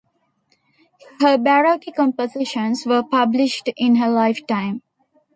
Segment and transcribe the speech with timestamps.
[1.19, 4.81] Her Baroque compositions were published in her lifetime.